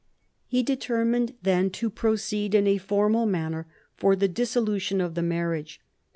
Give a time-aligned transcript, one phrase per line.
[0.47, 3.67] He determined then to proceed in a formal manner
[3.97, 5.79] for the dissolution of the marriage.